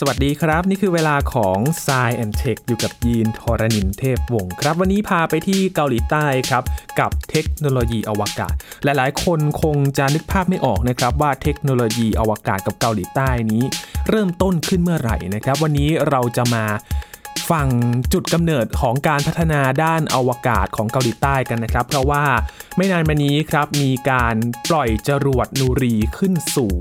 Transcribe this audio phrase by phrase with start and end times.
[0.00, 6.64] สวัสดีครับ นี่คือเวลาของ s ซแอนเทคอยู่กับยีนทรณินเทพวงศ์ครับ วันนี้พาไปที่เกาหลีใต้ครับ
[7.00, 8.54] กับเทคโนโลยีอวกาศ
[8.84, 13.62] หลายๆ คนคงจะนึกภาพไม่ออกนะครับ ว่าเทคโนโลยีอวกาศกับเกาหลีใต้นี้
[14.08, 16.64] เริ่มต้นขึ้นเมื่อไหร่นะครับ วันนี้เราจะมา
[17.50, 17.68] ฟัง
[18.12, 22.24] จุดกำเนิดของการพัฒนาด้านอวกาศของเกาหลีใต้กันนะครับ เพราะว่า
[22.76, 24.36] ไม่นานมานี้ครับมีการ
[24.70, 26.74] ปล่อยจรวดนูรีขึ้นสู่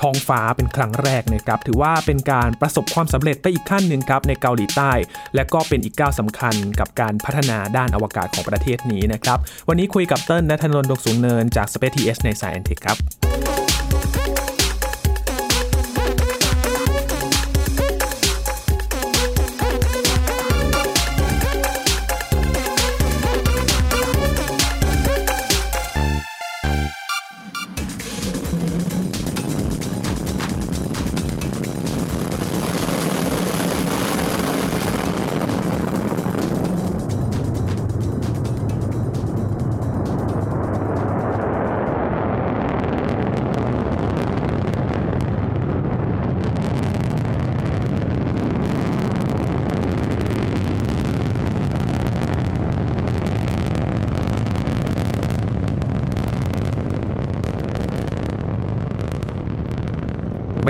[0.00, 4.92] ท้องฟ้าเป็นครั้งแรกนะครับ ถือว่าเป็นการประสบความสำเร็จไปอีกขั้นหนึ่งครับในเกาหลีใต้
[5.34, 13.21] และก็เป็นอีกก้าวสำคัญกับการพัฒนาด้านอวกาศของประเทศนี้นะครับ วันนี้คุยกับเติ้ลนัทนนท์ดกสูงเนินจาก Space TS ในสายแอนเทคครับ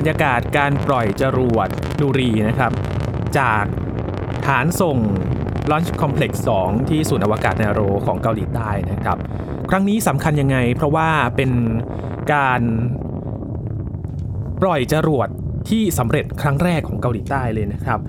[0.02, 1.68] รรยากาศการปล่อยจรวด
[2.00, 2.72] นูรีนะครับ
[3.38, 3.64] จาก
[4.46, 4.98] ฐานส่ง
[5.70, 9.18] Launch Complex 2 ที่ศูนย์อวกาศนาโรของเกาหลีใต้นะครับ
[9.70, 11.50] ครั้งนี้สำคัญยังไง เพราะว่าเป็น
[12.34, 12.60] การ
[14.62, 15.28] ปล่อยจรวด
[15.68, 18.00] ที่สำเร็จครั้งแรกของเกาหลีใต้เลยนะครับ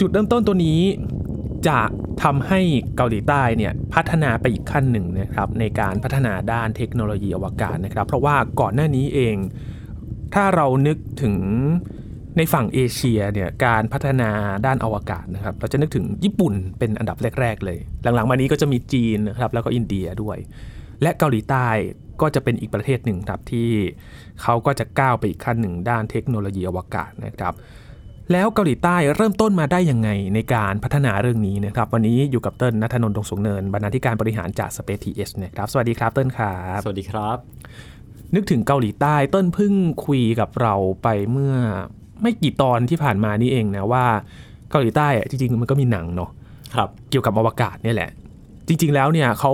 [0.00, 0.80] จุดเริ่มต้นตัวนี้
[1.68, 1.80] จะ
[2.22, 2.60] ทำให้
[2.96, 9.36] เกาหลีใต้เนี่ยพัฒนาไปอีกขั้นหนึ่งนะครับในการพัฒนาด้านเทคโนโลยีอวกาศนะครับ เพราะว่าก่อนหน้านี้เอง
[10.34, 11.36] ถ้าเรานึกถึง
[12.36, 14.30] ในฝั่งเอเชียเนี่ยการพัฒนา
[14.66, 20.38] ด้านอวกาศนะครับเราจะนึกถึงญี่ปุ่นเป็นอันดับแรก ๆ เลย หลังๆมานี้ก็จะมีจีนนะครับแล้วก็อินเดียด้วย
[21.02, 21.68] และเกาหลีใต้
[22.20, 23.70] ก็จะเป็นอีกประเทศหนึ่งครับที่
[24.42, 27.54] เขาก็จะก้าวไปอีกขั้นหนึ่งด้านเทคโนโลยีอวกาศนะครับ
[28.32, 37.91] แล้วเกาหลีใต้เริ่มต้นมาได้ยังไงในการพัฒนาเรื่องนี้นะครับ วันนี้อยู่กับเติ้ลนัทนนท์ดงสงเนินบรรณาธิการบริหารจาก Space TS นะครับ สวัสดีครับเติ้ลครับ สวัสดีครับ
[38.34, 39.72] นึกถึงเกาหลีใต้เติ้ลเพิ่ง
[40.06, 41.54] คุยกับเราไปเมื่อ
[42.22, 44.04] ไม่กี่ตอนที่ผ่านมานี่เองนะว่า
[44.70, 46.30] เกาหลีใต้อะจริงๆมันก็มีหนังเนาะ
[46.74, 48.10] ครับ เกี่ยวกับอวกาศเนี่ยแหละ
[48.66, 49.52] จริง ๆ แล้วเนี่ยเขา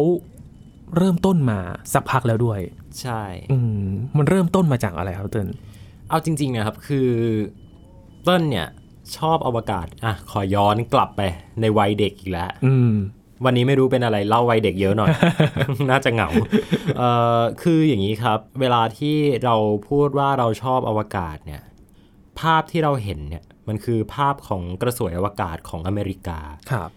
[0.96, 1.58] เริ่มต้นมา
[1.92, 2.60] สักพักแล้วด้วย
[3.00, 3.22] ใช่
[3.52, 3.84] อืม
[4.16, 5.48] มันเริ่มต้นมาจากอะไรครับเติ้ล
[6.08, 7.08] เอาจริงๆนะครับคือ
[8.24, 8.68] เต้นเนี่ย
[9.16, 11.20] ชอบอวกาศอะขอย้อนกลับไป
[11.60, 12.92] ในวัยเด็กอีกแล้วอืม
[13.44, 15.08] วันนี้ไม่รู้เป็นอะไรเล่าวัยเด็กเยอะหน่อย
[15.90, 16.28] น่าจะเหงา
[16.98, 19.56] เอ่อคืออย่างนี้ครับ เวลาที่เรา
[19.88, 21.62] พูดว่าเราชอบอวกาศเนี่ย
[22.40, 26.38] ภาพที่เราเห็นเนี่ย มันคือภาพของกระสวยอวกาศของอเมริกา
[26.70, 26.90] ครับ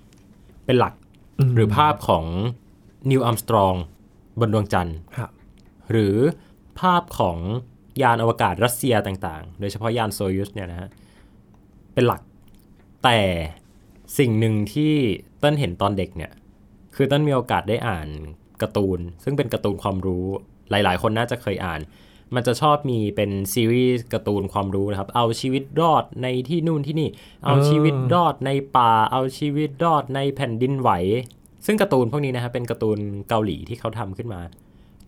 [0.66, 0.94] เป็นหลัก
[1.50, 2.26] มหรือภาพของ
[3.10, 3.74] นิวอัมสตรอง
[4.40, 5.32] บนดวงจันทร์ครับ
[5.92, 6.16] หรือ
[6.82, 7.38] ภาพของ
[8.02, 10.90] ยานอวกาศรัสเซียต่างๆ โดยเฉพาะยานโซยุสเนี่ยนะฮะ
[11.94, 12.22] เป็นหลัก
[13.04, 13.20] แต่
[14.18, 14.94] สิ่งหนึ่งที่
[15.40, 16.32] เต้นเห็นตอนเด็กเนี่ย
[16.96, 18.08] คือเต้นมีโอกาสได้อ่าน
[18.62, 20.26] การ์ตูน ซึ่งเป็นการ์ตูนความรู้
[20.72, 21.82] หลาย ๆ คนน่าจะเคยอ่าน
[22.36, 27.10] มันจะชอบมีเป็นซีรีส์การ์ตูนความรู้นะครับ เอาชีวิตรอดในที่นู่นที่นี่
[27.46, 30.90] เอาชีวิตรอดในป่า เอาชีวิตรอดในแผ่นดินไหว
[31.66, 34.42] ซึ่งการ์ตูนพวกนี้นะครับเป็นการ์ตูนเกาหลีที่เขาทำขึ้นมา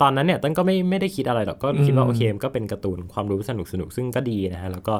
[0.02, 4.96] ตอนนั้นเนี่ยต้นก็ไม่ไม่ได้คิดอะไรหรอก ก็คิดว่าโอเคมก็เป็นการ์ตูนความรู้สนุกสนุกซึ่งก็ดีนะฮะ แล้วก็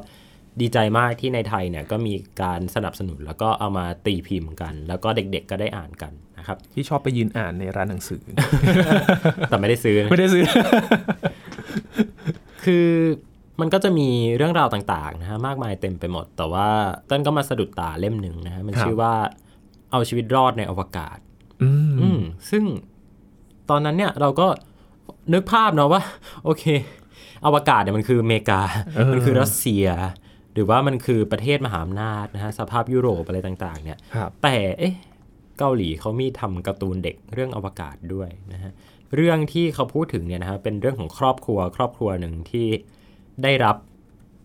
[0.62, 8.24] ดีใจมากที่ในไทยเนี่ยก็มีการสนับสนุนแล้วก็เอามาตีพิมพ์กัน แล้วก็เด็กๆก็ได้อ่านกันนะครับที่ชอบไปยืนอ่านในร้านหนังสือ
[9.50, 10.44] แต่ไม่ได้ซื้อนะไม่ได้ซื้อ
[12.66, 12.88] คือ
[13.62, 16.68] มันก็จะมีเรื่องราวต่างๆนะฮะมากมายเต็มไปหมด แต่ว่า
[17.09, 19.13] ต้นก็มาสะดุดตาเล่มหนึ่งนะฮะมันครับชื่อว่า
[19.92, 21.18] เอาชีวิตรอดในอวกาศ
[21.63, 22.19] อืมอืม
[22.50, 22.63] ซึ่ง
[23.69, 24.47] ตอนนั้นเนี่ยเราก็
[25.34, 26.02] นึกภาพเนาะว่า
[26.46, 26.63] โอเค
[27.46, 28.62] อวกาศเนี่ยมันคืออเมริกา
[28.96, 29.86] เออมันคือรัสเซีย
[30.54, 34.94] หรือว่ามันคือประเทศมหาอำนาจนะฮะสภาพยุโรปอะไรต่างๆเนี่ยครับแต่เอ๊ะ
[35.60, 38.72] เกาหลีเขามีทำการ์ตูนเด็กเรื่องอวกาศด้วยนะฮะ
[39.16, 42.68] เรื่องที่เขาพูดถึงเนี่ยนะฮะเป็นเรื่องของครอบครัวครอบครัวหนึ่งที่
[43.44, 43.76] ได้รับ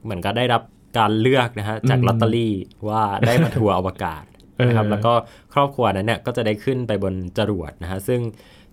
[0.04, 0.62] เหมือนกับได้รับ
[0.98, 2.54] การเลือกนะฮะจากอืมลอตเตอรี่
[2.88, 4.24] ว่าได้มาทัวร์อวกาศ
[4.68, 5.12] นะครับเออแล้วก็
[5.54, 8.20] ครอบครัวนั้นเนี่ยก็จะได้ขึ้นไปบนจรวดนะฮะซึ่ง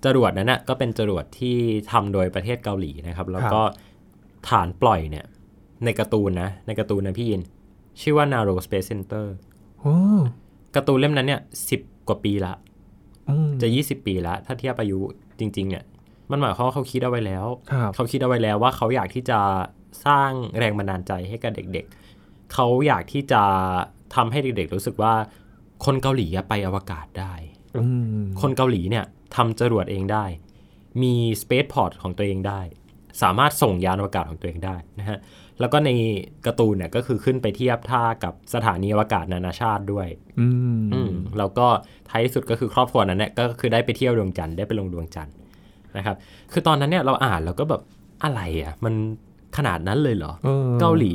[0.06, 1.58] จรวดนั้นน่ะก็เป็นจรวดที่
[1.92, 3.62] ทำโดยประเทศเกาหลีนะครับ แล้วก็
[4.50, 5.26] ฐานปล่อยเนี่ย
[5.84, 7.42] ในการ์ตูนนะ ในการ์ตูนนะพี่ยิน
[8.02, 9.26] ชื่อว่า Naro Space Center
[9.82, 9.96] โอ้
[10.76, 12.54] การ์ตูนเล่มนั้นเนี่ยสิบกว่าปีละ
[13.30, 15.00] อืมจะ20ปีละถ้าเทียบอายุ
[15.40, 15.84] จริง ๆ เนี่ย
[16.32, 19.40] มันหมายความว่าเขาคิดเอาไว้แล้วครับเขาคิดเอาไว้แล้วว่าเขาอยากที่จะ
[20.06, 21.86] สร้างแรงบันดาลใจให้กับเด็ก
[22.54, 23.42] เขาอยากที่จะ
[24.16, 25.14] ทำให้เด็ก ๆ รู้สึกว่า
[25.86, 27.34] คนเกาหลีอะไปอวกาศได้
[27.78, 27.86] อื
[28.22, 29.06] มคนเกาหลีเนี่ย
[29.36, 30.26] ทำจรวดเองได้
[31.02, 32.62] มีสเปซพอร์ตของตัวเองได้
[33.22, 35.20] สามารถส่งยานอวกาศของตัวเองได้นะฮะ
[35.60, 35.90] แล้วก็ใน
[36.46, 40.08] การ์ตูนเนี่ยก็คือขึ้นไปเทียบท่ากับสถานีอวกาศนานาชาติด้วย
[40.40, 40.48] อื
[40.80, 41.68] มอืมแล้วก็
[42.10, 45.36] ท้ายที่สุดก็คือครอบครัวนั้นเนี่ยก็คือได้ไปเที่ยวดวงจันทร์ได้ไปลงดวงจันทร์
[45.98, 46.16] นะครับ
[46.52, 47.82] คือตอนนั้นเนี่ยเราอ่านแล้วก็แบบ
[48.24, 48.94] อะไรอะ มัน
[49.58, 51.14] ขนาดนั้นเลยเหรอออเกาหลี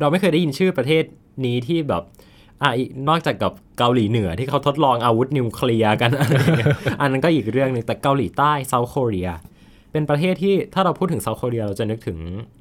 [0.00, 1.04] เราไม่เคยได้ยินชื่อประเทศ
[1.44, 2.02] นี้ที่แบบ
[2.62, 9.30] อะอีกนอกจากกับเกาหลีเหนือที่เขาทดลองอาวุธนิวเคลียร์กันอะไรอย่างเงี้ยอันนั้นก็อีกเรื่องหนึงแต่เกาหลีใต้เซาท์โคเรีย
[9.92, 12.18] เป็นประเทศที่ถ้าเราพูดถึงเซาท์โคเรียเราจะนึกถึง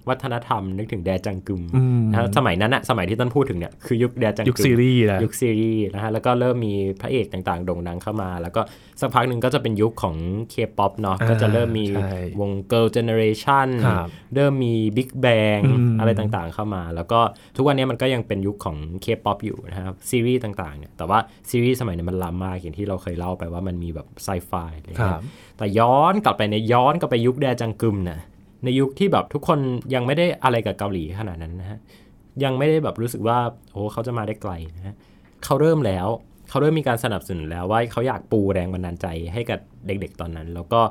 [0.09, 8.62] วัฒนธรรม นึกถึงแดจังกึมอืมนะฮะสมัยนั้นอะสมัยที่ต้นพูดถึงเนี่ยคือยุคแดจังกึมยุคซีรีส์นะยุคซีรีส์นะฮะแล้วก็เริ่มมีพระเอกต่างๆ โด่งดังเข้ามา แล้วก็
[9.01, 10.15] สักพักหนึ่งก็จะเป็นยุคของ
[10.53, 17.19] K-POP เนาะอ่าก็จะเริ่มมีใช่วง Girl Generation ครับเริ่มมี Big Bang อืมอะไรต่างๆเข้ามา แล้วก็
[17.56, 21.19] ทุกวันนี้มันก็ยังเป็นยุคของ K-POP อยู่นะครับซีรีส์ต่างๆเนี่ยแต่ว่า
[21.50, 25.23] ซีรีส์สมัยนี้มันล้ำมากอย่างที่เราเคยเล่าไปว่ามันมีแบบไซไฟอะไรครัเงี้บย
[25.57, 28.19] แต่ย้อนกลับไปในย้อนกลับไปยุคแดจังกึมนะ
[28.63, 29.59] ในยุคที่แบบทุกคน
[29.94, 31.80] ยังไม่ได้อะไรกับเกาหลีขนาดนั้นนะฮะ
[32.44, 33.38] ยังไม่ได้แบบรู้สึกว่า
[33.71, 34.95] โอ้เขาจะมาได้ไกลนะฮะ
[35.44, 36.07] เขาเริ่มแล้ว
[36.50, 40.81] เขาเริ่มมีการสนับสนุนแล้วว่าเขาอยากปูแรงบันดาลใจให้กับเด็กๆตอนนั้น แล้วก็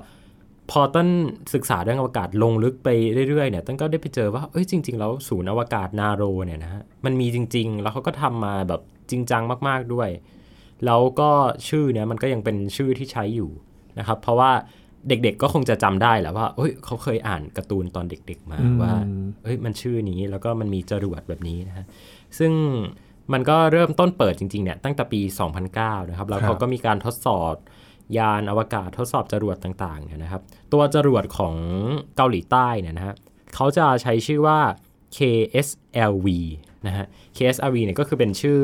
[0.70, 1.08] พอต้น
[1.54, 2.88] ศึกษาเรื่องอวกาศลงลึกไป
[3.28, 8.80] เรื่อยๆเนี่ยต้นก็ได้ไปเจอว่าเอ้ยจริง ๆ แล้วศูนย์อวกาศนาโรเนี่ยนะฮะมันมีจริง ๆ แล้วเขาก็ทำมาแบบ
[9.10, 10.08] จริงจังมากๆด้วย
[10.86, 11.30] แล้วก็
[11.68, 13.50] ชื่อเนี่ยมันก็ยังเป็นชื่อที่ใช้อยู่
[13.98, 14.50] นะครับ เพราะว่า
[15.08, 18.92] เด็กๆก็คงจะจำได้แหละว่าเอ้ยเขาเคยอ่านการ์ตูนตอนเด็ก ๆ มาอืมว่า
[19.42, 21.86] เอ้ยมันชื่อนี้แล้วก็มันมีจรวดแบบนี้นะฮะ
[22.38, 22.52] ซึ่ง
[23.32, 25.20] มันก็เริ่มต้นเปิดจริงๆเนี่ยตั้งแต่ปี
[25.64, 27.54] 2009 นะครับ แล้วครับเขาก็มีการทดสอบ
[28.18, 31.54] ยานอวกาศทดสอบจรวดต่างๆเนี่ยนะครับ ตัวจรวดของ
[32.16, 33.14] เกาหลีใต้เนี่ยนะฮะ
[33.54, 34.58] เขาจะใช้ชื่อว่า
[35.16, 36.26] KSLV
[36.86, 37.06] นะฮะ
[37.36, 38.60] KSLV เนี่ยก็คือเป็นชื่อ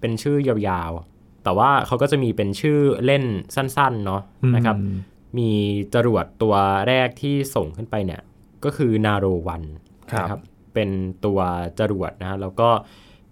[0.00, 1.13] เป็นชื่อยาวๆ
[1.44, 3.24] แต่ว่าเขาก็จะมีเป็นชื่อเล่น
[3.56, 4.22] สั้นๆเนาะ
[4.56, 4.96] นะครับอืม
[5.38, 5.50] มี
[5.94, 6.54] จรวดตัว
[6.88, 8.22] แรกที่ส่งขึ้นไปเนี่ย
[8.64, 9.62] ก็คือนาโรวัน
[10.12, 10.40] ครับนะครับ
[10.74, 10.90] เป็น
[11.24, 11.40] ตัว
[11.78, 12.68] จรวดนะฮะแล้วก็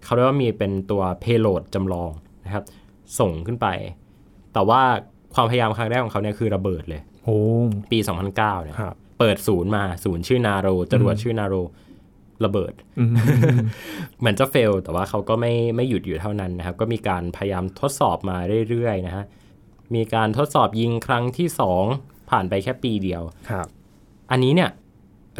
[0.03, 2.11] เขาเรียกว่ามีเป็นตัวเพโลดจำลอง
[2.45, 2.63] นะครับ
[3.19, 3.67] ส่งขึ้นไป
[4.53, 4.81] แต่ว่า
[5.35, 7.37] ความพยายามครั้งแรกของเขาเนี่ยคือระเบิดเลยโอ้
[7.91, 11.55] ปี 2009เนี่ยครับเปิดศูนย์มาศูนย์ชื่อนาโรจรวดชื่อนาโร
[12.45, 13.13] ระเบิดอืม
[14.19, 18.37] เหมือนจะเฟล แต่ว่าเขาก็ไม่ไม่หยุดอยู่เท่านั้นนะครับ ก็มีการพยายามทดสอบมา
[18.69, 19.25] เรื่อยๆนะฮะ
[19.95, 21.47] มีการทดสอบยิงครั้งที่
[21.89, 23.67] 2ผ่านไปแค่ปีเดียว ครับ
[24.31, 24.69] อันนี้เนี่ย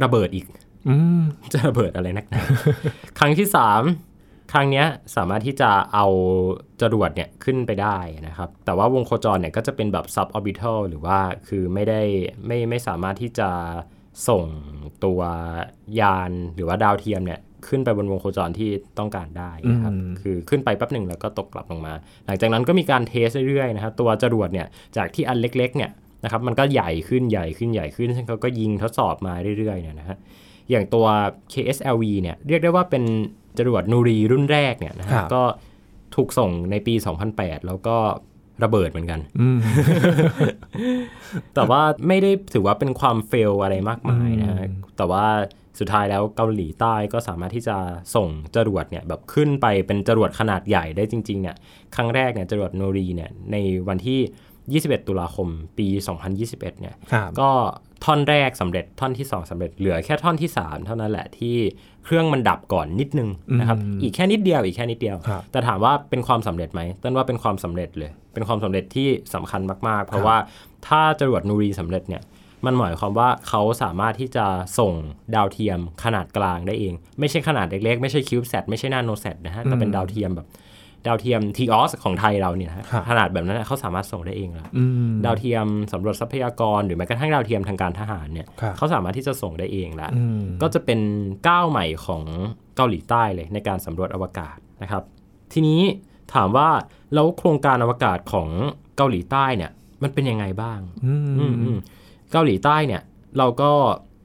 [0.04, 0.46] ระเบิดอีก
[0.88, 1.22] อืม
[1.54, 2.42] จะระเบิดอะไรนักหนา
[3.20, 4.86] ครั้งที่3ครั้งเนี้ย
[5.16, 6.06] สามารถที่จะเอา
[6.82, 7.98] จรวดเนี่ยขึ้นไปได้
[8.28, 12.02] นะครับ แต่ว่าวงโคจรเนี่ยก็จะเป็นแบบ sub orbital หรือว่าคือไม่ได้
[12.46, 13.50] ไม่ไม่สามารถที่จะ
[14.28, 14.44] ส่ง
[15.06, 15.22] ตัว
[16.00, 18.70] ยานหรือว่าดาวเทียมเนี่ยขึ้นไปบนวงโคจรที่
[19.00, 21.94] ต้องการได้นะครับอืมคือขึ้นไปแป๊บหนึ่งแล้วก็ตกกลับลงมา
[22.26, 24.68] หลังจากนั้นก็มีการเทสเรื่อยๆนะครับ ตัวจรวดเนี่ย
[24.98, 25.92] จากที่อันเล็กๆเนี่ย
[26.24, 30.18] นะครับ มันก็ใหญ่ขึ้นใหญ่ขึ้นใหญ่ขึ้นซึ่งเขาก็ยิงทดสอบมาเรื่อยๆเนี่ยนะฮะ
[30.70, 31.06] อย่างตัว
[31.54, 33.04] KSLV เนี่ยเรียกได้ว่าเป็น
[33.60, 35.44] จรวดนูรีรุ่นแรกเนี่ยนะฮะครับก็
[36.16, 36.94] ถูกส่งในปี
[37.32, 37.98] 2008 แล้วก็
[38.64, 39.60] ระเบิดเหมือนกันอืม
[41.56, 45.26] แต่ว่าไม่ได้ถือว่าเป็นความเฟลอะไรมากมายนะฮะอืมแต่ว่า
[45.80, 47.78] สุดท้ายแล้วเกาหลีใต้ก็สามารถที่จะ
[48.16, 51.56] ส่งจรวดเนี่ยแบบขึ้นไปเป็นจรวดขนาดใหญ่ได้จริง ๆ เนี่ย
[51.96, 54.20] ครั้งแรกเนี่ยจรวดโนรีเนี่ยในวันที่
[54.92, 55.88] 21 ตุลาคมปี
[56.30, 57.50] 2021 เนี่ยครับก็
[58.04, 61.56] ท่อนแรกสำเร็จท่อนที่ 2สำเร็จเหลือแค่ท่อนที่ 3 เท่านั้นแหละที่
[62.06, 63.30] เครื่องมันดับก่อนนิดนึง
[63.60, 70.38] นะครับอืมอีกแค่นิดเดียวอีกแค่นิดเดียวครับแต่ถามว่าเป็นความสำเร็จไหมต้นว่าเป็นความสำเร็จเลย เป็นความสำเร็จที่สำคัญมากๆ เพครัราะบว่า
[70.88, 72.22] ถ้าจรวดนูรีสำเร็จเนี่ย
[72.66, 74.46] มันหมายความว่าเขาสามารถที่จะ
[74.80, 74.94] ส่ง
[75.36, 80.48] ดาวเทียมขนาดกลางได้เอง ไม่ใช่ขนาดเล็กๆ ไม่ใช่คิวบ์แซไม่ใช่นาโนแซนะฮะแต่เป็นดาวเทียมแบบ
[81.08, 91.00] ดาวเทียมทีออสของไทยเราเนี่ยนะฮะครับขนาดแบบนั้นนะเขาสามารถส่งได้เองแล้วอืมดาวเทียมสำรวจทรัพยากรหรือแม้กระทั่งดาวเทียมทางการทหารเนี่ยครับเขาสามารถที่จะส่งได้เองแล้วอืมก็จะเป็น
[91.48, 92.24] ก้าวใหม่ของ
[92.76, 95.04] เกาหลีใต้เลยในการสำรวจอวกาศนะครับ
[95.54, 95.82] ทีนี้
[96.34, 96.70] ถามว่า
[97.14, 98.50] แล้วโครงการอวกาศของ
[98.98, 99.72] เกาหลีใต้เนี่ย
[100.04, 101.78] มันเป็นยังไงบ้างอืมอืมอืม
[102.32, 103.02] เกาหลีใต้เนี่ย
[103.38, 103.72] เราก็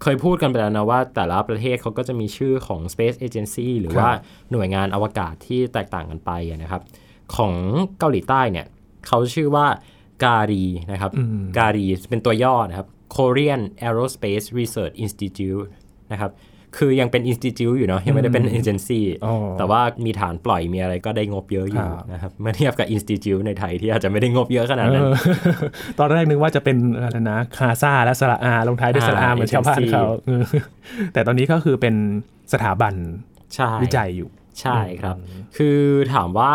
[0.02, 4.08] เคยพูดกันไปแล้วนะว่าแต่ละประเทศเขาก็จะมีชื่อของ Space Agency หรือว่า
[4.52, 6.82] หน่วยงานอวกาศที่แตกต่างกันไปอะนะครับ
[7.36, 7.54] ของ
[7.98, 8.66] เกาหลีใต้เนี่ย
[9.06, 9.66] เขาชื่อว่า
[10.24, 15.68] การีนะครับอืมการีเป็นตัวย่อนะครับ Korean Aerospace Research Institute
[16.12, 16.30] นะครับ
[16.76, 25.14] คือยังเป็น institute อยู่เนาะยังไม่ได้เป็น agency อ๋อแต่ว่ามีฐานปล่อยมีอะไรก็ได้งบเยอะอยู่ครับนะครับเมื่อเทียบกับ institute ในไทยที่อาจจะไม่ได้งบเยอะขนาดนั้นเออ
[25.98, 30.44] ตอนแรกนึกว่าจะเป็นอะไรนะคาซาและสระอาลงท้ายด้วยสระอาอ่าเหมือนชาวบ้าน agency เขาเออ
[31.12, 31.94] แต่ตอนนี้ก็คือเป็น
[32.52, 32.94] สถาบัน
[33.54, 35.16] ใช่วิจัยอยู่ใช่ครับ
[35.56, 35.78] คือ
[36.14, 36.52] ถามว่า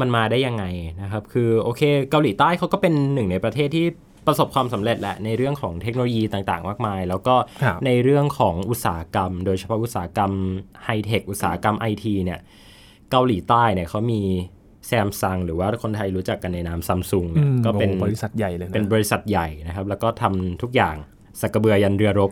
[0.00, 0.64] มันมาได้ยังไง
[1.02, 3.86] นะครับ คือโอเคเกาหลีใต้เขาก็เป็นหนึ่งในประเทศที่
[4.26, 10.32] ประสบความสำเร็จแหละในเรื่องของเทคโนโลยีต่างๆ มากมาย แล้วก็ครับในเรื่องของอุตสาหกรรม โดยเฉพาะอุตสาหกรรม
[10.84, 12.40] ไฮเทคอุตสาหกรรมไอทีเนี่ย
[13.10, 14.22] เกาหลีใต้เนี่ยเขามี
[14.86, 20.96] แซมซังหรือว่าคนไทยรู้จักกันในนามซัมซุงเนี่ยอืมก็เป็นโอ้บริษัทใหญ่เลยนะเป็นบริษัทใหญ่นะครับ แล้วก็ทำทุกอย่าง
[21.42, 22.30] สากกะเบือยันเรือรบ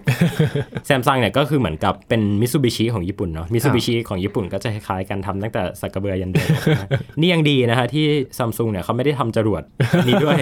[0.86, 6.88] แซมซังเนี่ยก็คือเหมือนกับเป็นมิ t ซูบิชิของญี่ปุ่นเนาะมิ t ซูบิชิของญี่ปุ่นก็จะคล้ายๆกันทำตั้งแต่สากกะเบือยันเรือรบนะ
[7.20, 8.04] นี่ยังดีนะฮะที่
[8.38, 9.62] ซัมซุงเนี่ยเขาไม่ได้ทำจรวด
[10.08, 10.38] นี้ด้วย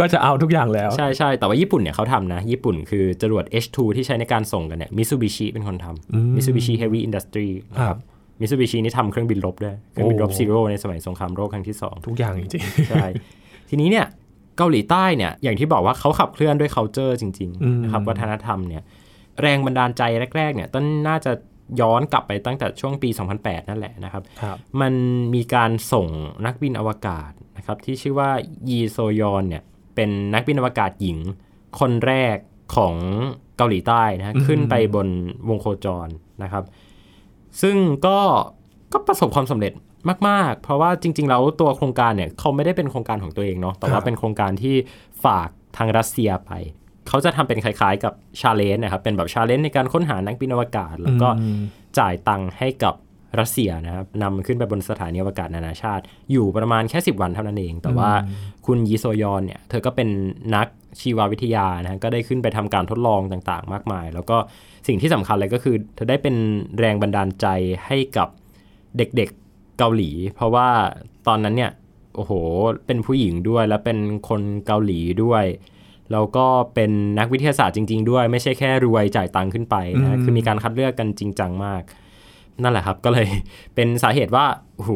[0.00, 7.48] ก็จะเอาทุกอย่างแล้ว ใช่ใช่แต่ว่าญี่ปุ่นเนี่ยเขาทำนะ ญี่ปุ่นคือจรวด H2 ที่ใช้ในการส่งกันเนี่ยมิ t ซูบิชิเป็นคนทำมิ t ซูบิชิเฮฟวี่อินดัสทรี
[7.80, 7.96] ครับ
[8.40, 13.06] มิ t ซูบิชินี่ทำเครื่องบินรบด้วยเครื่องบินรบโอ้ Zero ในสมัยสงครามโลกครั้งที่สองทุกอย่างจริงใช่
[13.70, 14.06] ทีนี้เนี่ย
[14.56, 18.82] เกาหลีใต้เนี่ยอย่างที่บอกว่าเขาขับเคลื่อนด้วย culture จริงอืมๆนะครับวัฒนธรรมเนี่ย
[19.42, 20.02] แรงบันดาลใจ
[20.36, 21.32] แรกๆเนี่ยต้นน่าจะ
[21.80, 23.08] ย้อนกลับไปตั้งแต่ช่วงปี
[23.40, 24.94] 2008 นั่นแหละนะครับๆครับมัน
[25.34, 26.06] มีการส่ง
[26.46, 28.30] นักบินอวกาศนะครับที่ชื่อว่า
[28.68, 29.62] ยีโซยอนเนี่ย
[29.94, 31.18] เป็นนักบินอวกาศหญิง
[31.80, 32.36] คนแรก
[32.76, 32.94] ของ
[33.56, 35.08] เกาหลีใต้นะฮะอืมขึ้นไปบน
[35.48, 36.08] วงโคจร
[36.42, 36.64] นะครับ
[37.62, 38.18] ซึ่งก็
[38.92, 39.72] ก็ประสบความสำเร็จ
[40.28, 44.74] มาก ๆ เพราะว่าจริง ๆ แล้วตัวโครงการเนี่ยเขาไม่ได้เป็นโครงการของตัวเองเนาะแต่ว่าเป็นโครงการที่
[45.24, 46.52] ฝากทางรัสเซียไป
[47.08, 51.60] เขาจะทำเป็นคล้าย ๆ กับ challenge นะครับเป็นแบบ challenge ในการค้นหานักบินอวกาศ แล้วก็อืม
[51.98, 52.94] จ่ายตังค์ให้กับ
[53.40, 58.10] รัสเซียนะครับนำขึ้นไปบนสถานีอวกาศนานาชาติ อยู่ประมาณแค่ 10 วันเท่านั้นเอง แต่ว่า
[58.66, 60.08] คุณยีโซยอนเนี่ยเธอก็เป็น
[60.54, 60.66] นัก
[61.00, 64.36] ชีววิทยานะฮะก็ได้ขึ้นไปทำการทดลองต่างๆ มากมาย แล้วก็
[64.86, 66.34] สิ่งที่สำคัญเลยก็คือ เธอได้เป็น
[66.78, 67.46] แรงบันดาลใจ
[67.86, 68.28] ให้กับ
[68.96, 69.43] เด็กๆ
[69.78, 70.68] เกาหลี เพราะว่า
[71.28, 71.72] ตอนนั้นเนี่ย
[72.16, 72.32] โอ้โห
[72.86, 75.44] เป็นผู้หญิงด้วย แล้วเป็นคนเกาหลีด้วย
[76.12, 81.82] แล้วก็เป็นนักวิทยาศาสตร์จริง ๆ ด้วย ไม่ใช่แค่รวยจ่ายตังค์ขึ้นไปนะฮะอืมคือมีการคัดเลือกกันจริงจังมาก
[82.62, 83.26] นั่นแหละครับก็เลย
[83.74, 84.92] เป็นสาเหตุว่าโอ้โห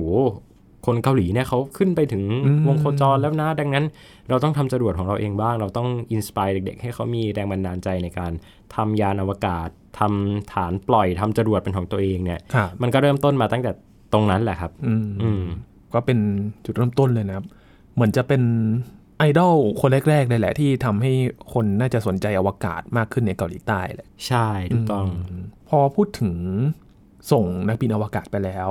[0.87, 3.85] คนเกาหลีเนี่ยเขาขึ้นไปถึงอืมวงโคจรแล้วนะ ดังนั้น
[4.29, 8.33] เราต้องทำจรวดของเราเองบ้าง เราต้องอินสปายเด็กๆ ให้เขามีแรงบันดาลใจในการ
[8.75, 9.69] ทำยานอวกาศ
[9.99, 13.71] ทำฐานปล่อยทำจรวดเป็นของตัวเองเนี่ยครับมันก็เริ่มต้นมาตั้งแต่
[14.13, 15.45] ตรงนั้นแหละครับอืมอืม
[15.95, 16.19] ก็เป็น
[16.65, 17.47] จุดเริ่มต้นเลยนะครับ
[17.95, 18.43] เหมือนจะเป็น
[19.19, 21.13] ไอดอลคนแรกๆเลยแหละ ที่ทำให้
[21.53, 25.07] คนน่าจะสนใจอวกาศมากขึ้นในเกาหลีใต้แหละใช่ถูกต้อง
[25.41, 26.35] มพอพูดถึง
[27.33, 28.71] ส่งนักบินอวกาศไปแล้ว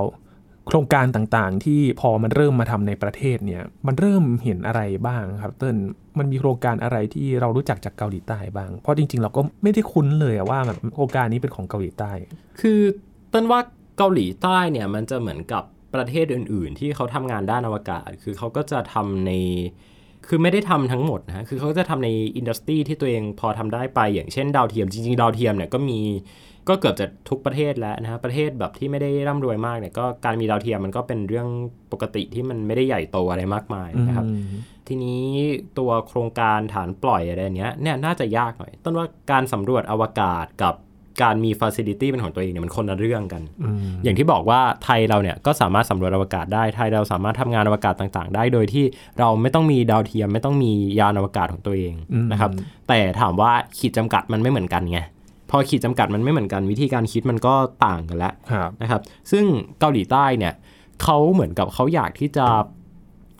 [0.66, 5.76] โครงการต่างๆ ที่พอมันเริ่มมาทำในประเทศเนี่ย มันเริ่มเห็นอะไรบ้างครับ เติ้ล
[6.18, 12.12] มันมีโครงการอะไรที่เรารู้จักจากเกาหลีใต้บ้าง เพราะจริงๆ เราก็ไม่ได้คุ้นเลยอะว่าแบบโครงการนี้เป็นของเกาหลีใต้
[12.60, 12.78] คือ
[13.32, 13.60] ต้นว่า
[13.98, 15.64] เกาหลีใต้เนี่ยมันจะเหมือนกับ
[15.94, 19.32] ประเทศอื่น ๆ ที่เขาทำงานด้านอวกาศ คือเขาก็จะทำใน
[20.26, 26.00] คือไม่ได้ทำทั้งหมดนะฮะคือเขาจะทำในindustry ที่ตัวเองพอทำได้ไป อย่างเช่นดาวเทียม จริงๆ ดาวเทียมเนี่ยก็มี
[26.68, 31.48] ก็เกือบจะทุกประเทศแล้วนะฮะ ประเทศแบบที่ไม่ได้ร่ำรวยมากเนี่ย ก็การมีดาวเทียมมันก็เป็นเรื่อง
[31.92, 34.44] ปกติที่มันไม่ได้ใหญ่โตอะไรมากมายนะครับอืม
[34.88, 35.24] ทีนี้
[35.78, 40.74] ตัวโครงการฐานปล่อยอะไรเนี้ยเนี่ยน่าจะยากหน่อย ต้นว่าการสำรวจอวกาศกับ
[41.22, 48.84] การมีฟ a ซิลิตี้เป็นของตัวเองเนี่ยมันคนละเรื่องกันอืมอย่างที่บอกว่าไทยเราเนี่ยก็สามารถสำรวจอวกาศได้ไทยเราสามารถทำงานอวกาศต่างๆ ได้ โดยที่
[49.18, 52.50] เราไม่ต้องมีดาวเทียมไม่ต้องมียานอวกาศของตัวเองอืมนะครับ
[52.88, 55.00] แต่ถามว่าขีดจำกัดมันไม่เหมือนกันไง
[55.50, 57.54] พอขีดจำกัดมันไม่เหมือนกันวิธีการคิดมันก็
[57.86, 59.44] ต่างกันแล้วครับนะครับ ซึ่ง
[59.80, 60.54] เกาหลีใต้เนี่ย
[61.02, 62.46] เขาเหมือนกับเขาอยากที่จะ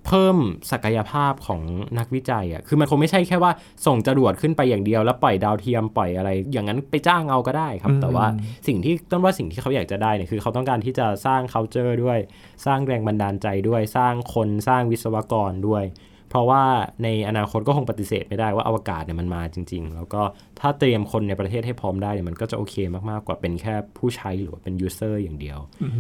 [0.09, 0.37] เพิ่ม
[0.73, 1.61] ศักยภาพของ
[1.99, 3.53] นักวิจัยอะ คือมันคงไม่ใช่แค่ว่า
[3.87, 8.27] ส่งจรวดขึ้นไปอย่างเดียวแล้วปล่อยดาวเทียมปล่อยอะไร อย่างนั้นไปจ้างเอาก็ได้ครับอืมแต่ว่า
[8.67, 12.19] สิ่งที่ต้นว่าสิ่งที่เขาอยากจะได้เนี่ยคือเขาต้องการที่จะสร้าง culture ด้วย
[12.67, 15.85] สร้างแรงบันดาลใจด้วย สร้างคน สร้างวิศวกรด้วย
[16.31, 16.63] เพราะว่า
[17.03, 20.23] ในอนาคตก็คงปฏิเสธไม่ได้ว่าอวกาศเนี่ยมันมาจริง ๆ แล้วก็
[20.61, 22.75] ถ้าเตรียมคนในประเทศให้พร้อมได้เนี่ยมันก็จะโอเค
[23.11, 25.59] มากๆกว่าเป็นแค่ผู้ใช้หรือว่าเป็นยูเซอร์อย่างเดียว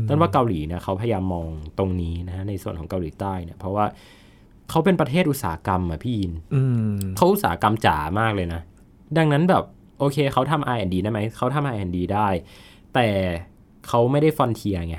[0.08, 1.46] ต้นว่าเกาหลีเนี่ยเขาพยายามมอง
[1.78, 3.84] ตรงนี้นะฮะในส่วนของเกาหลีใต้เนี่ยเพราะว่า
[4.70, 8.60] เขาเป็นประเทศอุตสาหกรรมอะพี่ยินอืมเขาอุตสาหกรรมจ๋ามากเลยนะ
[9.18, 9.64] ดังนั้นแบบ
[9.98, 12.28] โอเคเขาทำ R&D ได้ไหมเขาทำ R&D ได้
[12.94, 13.08] แต่
[13.88, 14.98] เขาไม่ได้ frontier ไง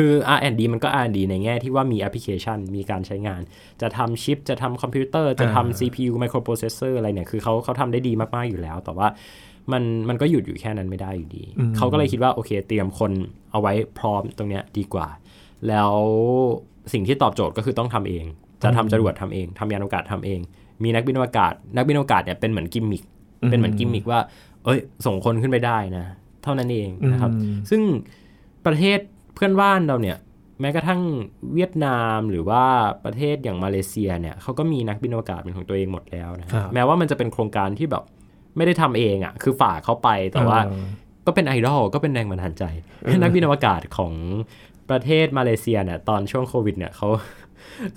[0.00, 3.40] คือ R&D มันก็ R&D ในแง่ที่ว่ามีแอปพลิเคชัน มีการใช้งาน
[3.82, 9.08] จะทำชิป จะทำคอมพิวเตอร์ จะอ่าทำ CPU microprocessor อะไรเนี่ย คือเขาเขาทำได้ดีมาก ๆ อยู่แล้ว แต่ว่า
[9.72, 11.44] มันมันก็หยุดอยู่แค่นั้นไม่ได้อยู่ดี
[11.76, 13.12] เขาก็เลยคิดว่า โอเค เตรียมคน
[13.52, 15.08] เอาไว้พร้อมตรงเนี้ยดีกว่า
[15.68, 15.92] แล้ว
[16.92, 18.24] สิ่งที่ตอบโจทย์ก็คือต้องทำเอง
[18.62, 20.40] จะทำจรวดทำเองทำยานอวกาศทำเอง
[20.82, 23.02] มีนักบินอวกาศ นักบินอวกาศเนี่ยเป็นเหมือนกิมมิค
[23.50, 24.20] เป็นเหมือนกิมมิคว่า
[24.64, 26.04] เอ้ย ส่งคนขึ้นไปได้นะ
[26.42, 27.82] เท่านั้นเองนะครับอืมซึ่ง
[28.66, 30.18] ประเทศเพื่อนบ้านเราเนี่ย
[30.60, 31.00] แม้กระทั่ง
[31.54, 32.64] เวียดนามหรือว่า
[33.04, 38.04] ประเทศอย่างมาเลเซียเนี่ยเขาก็มีนักบินอวกาศเป็นของตัวเองหมดแล้วนะครับแม้ว่ามันจะเป็นโครงการที่แบบ
[38.56, 40.84] ไม่ได้ทำเองอะ่ะคือฝากเขาไปแต่ว่าเออ
[41.28, 42.64] ก็เป็นไอดอลก็เป็นแรงบันดาลใจ
[43.22, 44.12] นักบินอวกาศของ
[44.90, 47.08] ประเทศมาเลเซียเนี่ยตอนช่วงโควิดเนี่ยเขา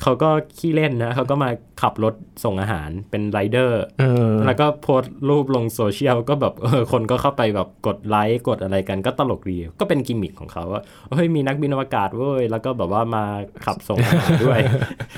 [0.01, 1.50] เขาก็ขี้เล่นนะเขาก็มา
[1.82, 2.13] ขับรถ
[2.44, 10.82] ส่งอาหารเป็นไรเดอร์เออแล้วก็โพสต์รูปลงโซเชียลก็แบบเออคนก็เข้าไปแบบกดไลค์กดอะไรกันก็ตลกดีก็เป็นกิมมิคของเขาว่า
[11.18, 13.24] เฮ้ยมีนักบินอวกาศเว้ยแล้วก็แบบว่ามา
[13.65, 14.60] ขับส่งอาหารด้วย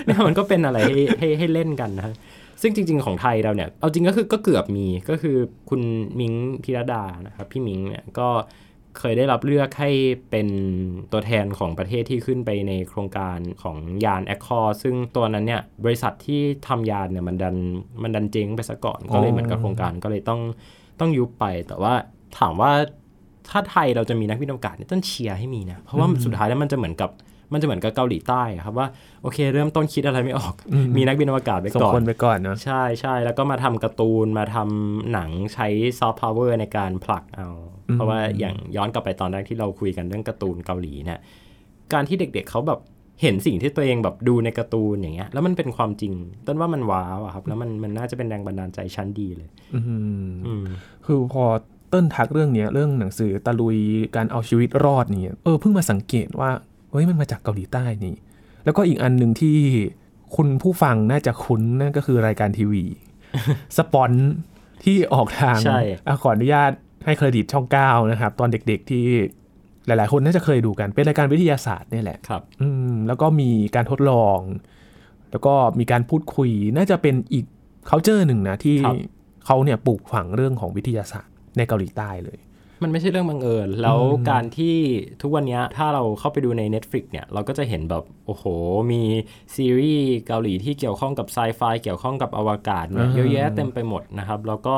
[0.05, 2.15] เนี่ยมันก็เป็นอะไรให้ให้ให้เล่นกันนะ
[2.61, 5.37] ซึ่งจริง ๆ ของไทยเราเนี่ย เอาจริงก็คือก็เกือบมีก็คือ
[5.69, 5.81] คุณ
[6.19, 6.33] มิง
[6.63, 8.27] พิรดานะครับพี่มิงเนี่ยก็
[8.99, 9.91] เคยได้รับเลือกให้
[10.29, 10.47] เป็น
[11.11, 17.57] ตัวแทนของประเทศที่ขึ้นไปในโครงการของยาน XCOR ซึ่งตัวนั้นเนี่ยบริษัทที่ทำยานเนี่ยมันดัน
[18.03, 20.41] มันดันเจ๊งไปซะก่อน ก็เลยเหมือนกับโครงการก็เลยต้อง
[20.99, 21.93] ต้องยุบไป แต่ว่า
[22.39, 22.71] ถามว่า
[23.49, 27.09] ถ้าไทยเราจะมีนักบินอวกาศเนี่ยต้นเชียร์ให้มีนะ เพราะว่าสุดท้ายแล้วมันจะเหมือนกับ
[27.53, 28.87] มันจะเหมือนกับเกาหลีใต้อะครับว่า
[29.21, 30.53] โอเค เริ่มต้นคิดอะไรไม่ออก
[30.97, 35.67] มีนักบินอวกาศไปส่งก่อคนนไปก่อนเนาะใช่ใช่แล้วก็มาทำการ์ตูนมาทำหนังใช้
[35.99, 37.49] ซอฟต์พาวเวอร์ในการผลักเอา
[37.91, 41.19] เพราะว่าอย่างย้อนกลับไปตอนแรกที่เราคุยกันเรื่องการ์ตูนเกาหลีเนี่ย
[41.93, 42.79] การที่เด็กๆเขาแบบ
[43.21, 46.13] เห็นสิ่งที่ตัวเองแบบดูในการ์ตูนอย่างเงี้ย แล้วมันเป็นความจริง
[46.47, 49.79] ต้นว่ามันว้าวอะครับ แล้วมันมันน่าจะเป็นแรงบันดาลใจชั้นดีเลย อื
[50.27, 50.65] มอืม
[51.05, 51.43] คือพอ
[51.89, 53.77] เติ้ลทักเรื่องเนี้ยเรื่องหนังสือตะลุย
[54.15, 56.49] การเอาชีวิตรอดเนี่ยเออเพิ่งมาสังเกตว่า
[56.91, 58.15] เฮ้ยมันมาจากเกาหลีใต้นี่
[58.63, 59.57] แล้วก็อีกอันหนึ่งที่
[60.35, 62.83] คุณผู้ฟังน่าจะคุ้นนั่นก็คือรายการทีวี
[63.77, 64.11] สปอน
[64.83, 66.71] ที่ออกทางใช่อะขออนุญาต
[67.05, 69.05] ให้เครดิตช่องเก้านะครับ ตอนเด็กๆที่
[69.87, 74.39] หลายๆ คนน่าจะเคยดูกัน เป็นรายการวิทยาศาสตร์เนี่ยแหละครับอืมแล้วก็มีการทดลอง
[75.31, 77.45] แล้วก็มีการพูดคุยน่าจะเป็นอีก
[77.89, 78.95] c u เจอร์หนึ่งนะที่ครับ
[79.45, 82.39] เขาเนี่ยปลูกฝังเรื่องของวิทยาศาสตร์ในเกาหลีใต้เลย
[82.83, 84.75] มันไม่ใช่เรื่องบังเอิญ แล้วการที่
[85.21, 88.43] ทุกวันเนี้ยถ้าเราเข้าไปดูใน Netflix เนี่ย เราก็จะเห็นแบบ โอ้โห
[88.91, 89.01] มี
[89.55, 94.75] ซีรีส์เกาหลีที่เกี่ยวข้องกับไซไฟเกี่ยวข้องกับอวกาศเนี่ยอ่าเยอะแยะเต็มไปหมดนะครับ แล้วก็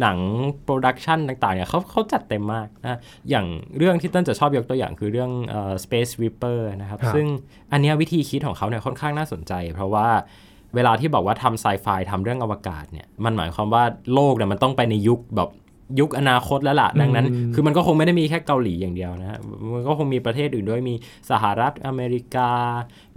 [0.00, 0.18] หนัง
[0.64, 2.98] production ต่างๆเนี่ยเขาเขาจัดเต็มมากนะ
[3.30, 3.46] อย่าง
[3.78, 7.26] เรื่องที่ต้นจะชอบยกตัวอย่างคือเรื่องเอ่อ Space Sweeper นะครับครับซึ่ง
[7.72, 10.08] อันเนี้ยวิธีคิดของเขาเนี่ยค่อนข้างน่าสนใจ เพราะว่า
[10.74, 15.50] เวลาที่บอกว่าทำไซไฟทำเรื่องอวกาศเนี่ยมันหมายความว่าโลกเนี่ยมันต้องไปในยุคแบบ
[16.00, 19.38] ยุคอนาคตแล้วล่ะ ดังนั้น คือมันก็คงไม่ได้มีแค่เกาหลีอย่างเดียวนะฮะ
[19.74, 20.94] มันก็คงมีประเทศอื่นด้วยมี
[21.30, 22.50] สหรัฐอเมริกา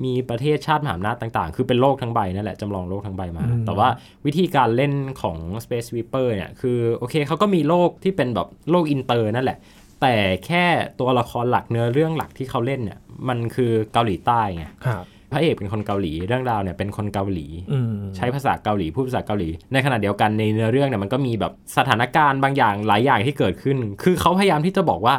[0.04, 3.88] มีประเทศชาติมหาอำนาจต่างๆ คือเป็นโลกทั้งใบนั่นแหละจำลองโลกทั้งใบมา แต่ว่า
[4.26, 9.58] วิธีการเล่นของ Space Sweeper เนี่ยคือโอเคเขาก็มีโลกที่เป็นแบบโลกอินเตอร์นั่นแหละ
[10.02, 10.66] แต่แค่
[11.00, 13.00] ตัวละครหลักเนื้อเรื่องหลักที่เขาเล่นเนี่ย
[13.30, 25.16] มันคือเกาหลีใต้ไงครับ พระเอกเป็นคนเกาหลีเรื่องราวเนี่ยเป็นคนเกาหลีอืมใช้ภาษาเกาหลีพูดภาษาเกาหลี ในขณะเดียวกันในเนื้อเรื่องเนี่ยมันก็มีแบบสถานการณ์บางอย่างหลายอย่างที่เกิดขึ้น คือเขาพยายามที่จะบอกว่า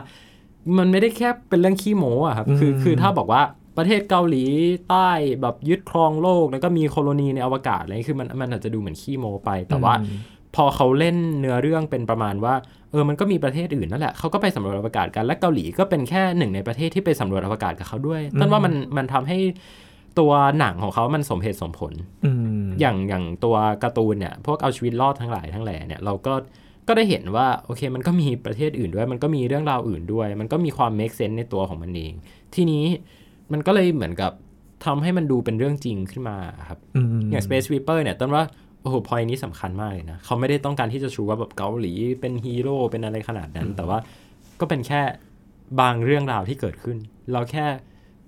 [0.79, 3.42] มันไม่ได้แค่เป็นเรื่องขี้โม้อะครับคืออืมคือถ้าบอกว่า
[3.77, 4.44] ประเทศเกาหลี
[4.88, 5.11] ใต้
[5.42, 9.94] แบบยึดครองโลกแล้วก็มีโคโลนีในอวกาศอะไรคือมันมันอาจจะดูเหมือนขี้โม้ไป แต่ว่า
[10.57, 12.55] พอเขาเล่นเนื้อเรื่องเป็นประมาณว่า
[12.90, 19.38] เออมันก็มีประเทศอื่นนั่นแหละเขาก็ไปสำรวจอวกาศกันและเกาหลีก็เป็นแค่หนึ่งในประเทศที่ไปสำรวจอวกาศกับเขาด้วยต้นว่ามันมันทำให้
[20.20, 21.92] ตัวหนังของเขามันสมเหตุสมผล
[22.24, 22.33] อื
[22.64, 26.35] มอย่างอย่างตัวการ์ตูนเนี่ย พวกเอาชีวิตรอดทั้งหลายทั้งแหล่เนี่ยเราก็
[26.88, 32.12] ก็ได้เห็นว่าโอเค มันก็มีประเทศอื่นด้วย มันก็มีเรื่องราวอื่นด้วย มันก็มีความ make sense ในตัวของมันเอง
[32.54, 32.85] ทีนี้
[33.52, 34.33] มันก็เลยเหมือนกับ
[34.85, 36.37] ทำให้มันดูเป็นเรื่องจริงขึ้นมา
[36.68, 38.44] ครับอืมอย่าง Space Sweeper เนี่ยต้นว่า
[38.83, 43.98] โอ้โหพอยนี้สำคัญมากเลยนะ เขาไม่ได้ต้องการที่จะชูว่าแบบเกาหลีเป็นฮีโร่เป็นอะไรขนาดนั้น แต่ว่า
[44.61, 45.00] ก็เป็นแค่
[45.81, 46.96] บางเรื่องราวที่เกิดขึ้น
[47.33, 47.66] เราแค่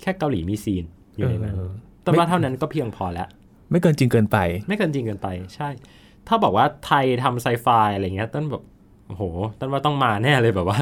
[0.00, 0.84] แค่เกาหลีมีซีน
[1.20, 1.70] อยู่ในนั้นเออ
[2.04, 3.28] ต้นว่าเท่านั้นก็เพียงพอแล้ว
[3.70, 5.68] ไม่เกินจริงเกินไป ไม่เกินจริงเกินไป ใช่
[6.28, 8.62] ถ้าบอกว่าไทยทำไซไฟอะไรเงี้ยต้นแบบ
[9.08, 9.24] โอ้โห
[9.60, 10.78] ต้นว่าต้องมาแน่เลยแบบว่า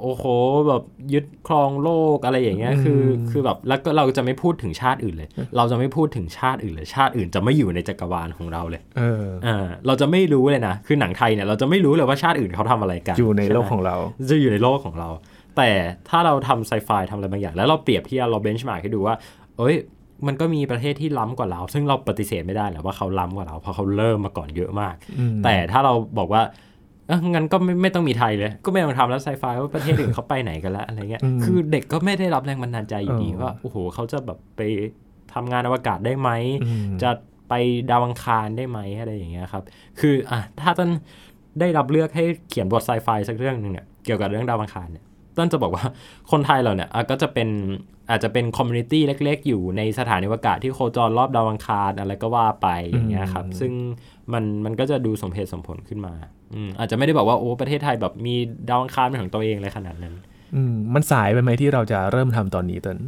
[0.00, 0.24] โอ้โห
[0.68, 13.96] แบบยึดครองโลกอะไรอย่างเงี้ยคืออืมคือแบบแล้วก็เราจะไม่พูดถึงชาติอื่นเลย เราจะไม่พูดถึงชาติอื่นเลยชาติอื่นจะไม่อยู่ในจักรวาลของเราเลย เอออ่าเราจะไม่รู้เลยนะคือหนังไทยเนี่ยเราจะไม่รู้เลยว่าชาติอื่นเขาทำอะไรกัน อยู่ในโลกช่ไหมของเรา
[14.30, 15.08] จะอยู่ในโลกของเรา
[15.56, 15.70] แต่
[16.08, 19.14] ถ้าเราทำไซไฟทำอะไรบางอย่าง แล้วเราเปรียบเทียบเราเบนช์มาร์กให้ดูว่า
[19.60, 19.76] เอ้ย
[20.26, 26.42] มันก็มีประเทศที่ล้ำกว่าเรา ซึ่งเราปฏิเสธไม่ได้แหละว่าเขาล้ำกว่าเรา เพราะเขาเริ่มมาก่อนเยอะมากอืมแต่ถ้าเราบอกว่า
[27.08, 34.60] เอ้างั้นก็ไม่ไม่ต้องมีไทยเลย ก็ไม่ต้องทำแล้วไซไฟว่าประเทศอื่นเขาไปไหนกันแล้วอะไรเงี้ยอืมคือเด็กก็ไม่ได้รับแรงบันดาลใจอยู่ดีเออว่า โอ้โห เขาจะแบบไป
[35.34, 36.30] ทำงานอวกาศได้ไหม
[36.64, 37.10] อืมจะ
[37.48, 37.54] ไป
[37.90, 39.62] ดาวอังคารได้ไหมอะไรอย่างเงี้ยครับ
[40.00, 40.90] คืออะถ้าต้น
[41.60, 45.04] ได้รับเลือกให้เขียนบทไซไฟสักเรื่องหนึ่งเนี่ย เกี่ยวกับเรื่องดาวอังคารเนี่ย
[45.36, 45.84] ต้นจะบอกว่า
[46.30, 47.48] คนไทยเราเนี่ยอะก็จะเป็น
[48.10, 53.72] อาจจะเป็น community เล็ก ๆ อยู่ในสถานีอวกาศที่โคจรรอบดาวอังคารอะไรก็ว่าไปอย่างเงี้ยครับอืมซึ่ง
[54.32, 56.14] มันมันก็จะดูสมเหตุสมผลขึ้นมา
[56.54, 58.34] อืมอาจจะไม่ได้บอกว่าโอ้ประเทศไทยแบบมี
[58.68, 60.14] ดาวอังคารเป็นของตัวเองเลยขนาดนั้น
[60.54, 62.98] อืมมันสายไปไหมที่เราจะเริ่มทำตอนนี้ต้น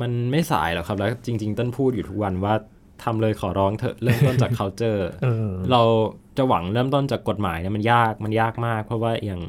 [0.00, 2.54] มันไม่สายหรอกครับแล้วจริง ๆ ต้นพูดอยู่ทุกวันว่า
[3.04, 5.82] ทำเลยขอร้องเถอะเริ่มต้นจาก culture เออเรา
[6.36, 9.42] จะหวังเริ่มต้นจากกฎหมายเนี่ยมันยากมันยากมาก เพราะว่าอย่าง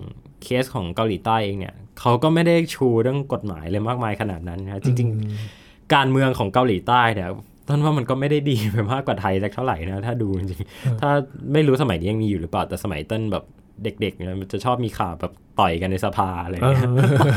[0.44, 5.10] เคสของเกาหลีใต้เองเนี่ย เขาก็ไม่ได้ชูเรื่องกฎหมายเลยมากมายขนาดนั้นนะจริง
[5.50, 7.30] ๆ การเมืองของเกาหลีใต้เนี่ย
[7.68, 11.10] ต้นว่ามันก็ไม่ได้ดีไปมากกว่าไทยสักเท่าไหร่นะถ้าดูจริงๆถ้า
[11.54, 13.44] ไม่รู้สมัยนี้ยังมีอยู่หรือเปล่าแต่สมัยต้นแบบ
[13.84, 16.84] เด็กๆเนี่ยมันจะชอบมีข่าวแบบต่อยกันในสภาอะไรอย่างเงี้ย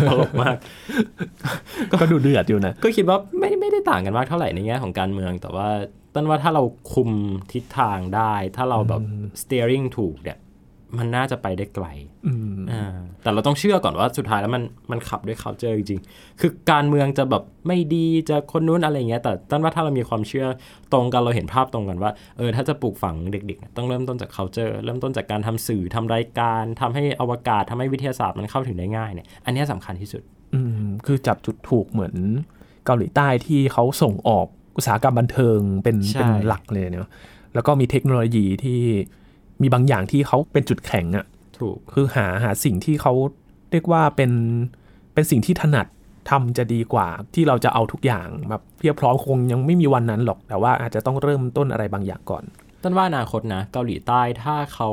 [0.08, 0.56] ตลกมาก
[1.92, 5.68] ก็ดูเดือดอยู่นะ ก็คิดว่าไม่ไม่ได้ต่างกันมากเท่าไหร่ในแง่ของการเมือง แต่ว่า
[6.14, 7.10] ต้นว่าถ้าเราคุม
[7.52, 9.02] ทิศทางได้ ถ้าเราแบบ
[9.42, 10.38] steering ถูกเนี่ย
[10.98, 11.86] มันน่าจะไปได้ไกล
[12.26, 20.46] อืมอ่าแต่เราต้องเชื่อก่อนว่าสุดท้ายแล้วมันมันขับด้วย culture จริงๆ คือการเมืองจะแบบไม่ดีจะคนนู้นอะไรเงี้ย แต่ต้นว่าถ้าเรามีความเชื่อ
[20.92, 30.22] ตรงกันเราเห็นภาพตรงกันว่า เออถ้าจะปลูกฝังเด็กๆ ต้องเริ่มต้นจาก culture เริ่มต้นจากการทำสื่อทำรายการทำให้อวกาศทำให้วิทยาศาสตร์มันเข้าถึงได้ง่ายเนี่ย อันเนี้ยสำคัญที่สุด
[30.54, 32.14] อืมคือจับจุดถูกเหมือน
[32.86, 37.08] เกาหลีใต้ที่เขาส่งออกอุตสาหกรรมบันเทิงเป็นใช่เป็นหลักเลยเนาะ
[37.54, 38.80] แล้วก็มีเทคโนโลยีที่
[39.62, 41.26] มีบางอย่างที่เขาเป็นจุดแข็งอะ่ะ
[41.58, 43.12] ถูกคือหาหาสิ่งที่เขา
[43.70, 44.32] เรียกว่าเป็น
[45.14, 45.86] เป็นสิ่งที่ถนัด
[46.30, 52.44] ทำจะดีกว่าที่เราจะเอาทุกอย่างมาเพียบพร้อมคงยังไม่มีวันนั้นหรอก แต่ว่าอาจจะต้องเริ่มต้นอะไรบางอย่างก่อน
[52.82, 54.90] ต้นว่าอนาคตนะ เกาหลีใต้ถ้าเขา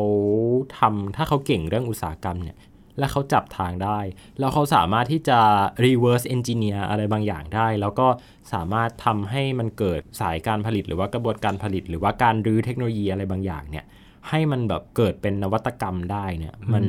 [0.77, 2.57] ทำถ้าเขาเก่งเรื่องอุตสาหกรรมเนี่ย
[2.99, 3.99] และเขาจับทางได้
[4.39, 5.39] แล้วเขาสามารถที่จะ
[5.85, 8.07] reverse engineer อะไรบางอย่างได้ แล้วก็
[8.53, 13.85] สามารถทำให้มันเกิดสายการผลิตหรือว่ากระบวนการผลิต หรือว่าการรื้อเทคโนโลยีอะไรบางอย่างเนี่ย
[14.29, 16.83] ให้มันแบบเกิดเป็นนวัตกรรมได้เนี่ย มัน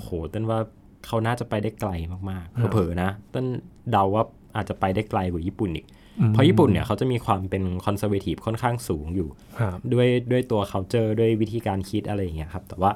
[0.00, 0.58] โหต้นว่า
[1.06, 1.90] เขาน่าจะไปได้ไกล
[2.30, 3.44] มากๆเผลอๆนะต้น
[3.90, 4.24] เดาว่า
[4.56, 5.86] อาจจะไปได้ไกลกว่าญี่ปุ่นอีก
[6.28, 9.28] เพราะญี่ปุ่นเนี่ยเขาจะมีความเป็นคอนเซอร์เวทีฟค่อนข้างสูงอยู่
[9.60, 12.90] ครับด้วยด้วยตัว culture ด้วยวิธีการคิดอะไรอย่างเงี้ยครับ แต่ว่า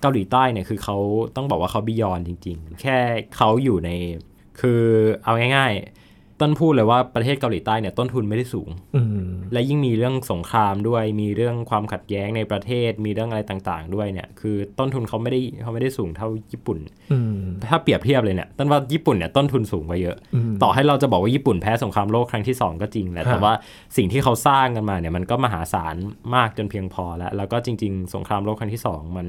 [0.00, 0.96] เกาหลีใต้เนี่ยคือเขา
[1.36, 2.96] ต้องบอกว่าเขาบิยอนจริง ๆ แค่
[3.36, 3.90] เขาอยู่ใน
[4.60, 4.82] คือ
[5.24, 5.99] เอาง่ายๆ
[6.40, 16.78] ต้นพูดเลยว่าประเทศเกาหลีใต้เนี่ยต้นทุนไม่ได้สูงอืมและยิ่งมีเรื่องสงครามด้วย มีเรื่องความขัดแย้งในประเทศ มีเรื่องอะไรต่างๆ ด้วยเนี่ย คือต้นทุนเขาไม่ได้เขาไม่ได้สูงเท่าญี่ปุ่น
[17.12, 17.38] อืม
[17.70, 23.52] ถ้าเปรียบเทียบเลยเนี่ยต้นว่าญี่ปุ่นเนี่ยต้นทุนสูงกว่าเยอะอืมต่อให้เราจะบอกว่าญี่ปุ่นแพ้สงครามโลกครั้งที่ 2 ก็จริงแหละฮะแต่ว่า
[23.96, 25.96] สิ่งที่เขาสร้างกันมาเนี่ยมันก็มหาศาล
[26.34, 29.26] มากจนเพียงพอแล้วแล้วก็จริง ๆ สงครามโลกครั้งที่2มัน